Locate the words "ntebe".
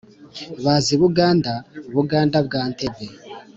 2.71-3.05